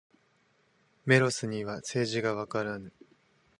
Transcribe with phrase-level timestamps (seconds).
[1.05, 2.91] メロスには政治がわからぬ。